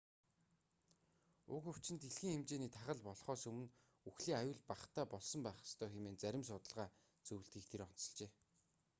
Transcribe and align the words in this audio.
уг 1.55 1.63
өвчин 1.71 1.97
дэлхийн 1.99 2.33
хэмжээний 2.35 2.71
тахал 2.75 2.99
болхоос 3.07 3.43
өмнө 3.49 3.67
үхлийн 4.09 4.39
аюул 4.41 4.59
багатай 4.71 5.05
болсон 5.13 5.39
байх 5.43 5.57
ёстой 5.67 5.89
хэмээн 5.91 6.19
зарим 6.23 6.43
судалгаа 6.45 6.87
зөвлөдгийг 7.25 7.65
тэр 7.69 7.81
онцолжээ 7.87 8.31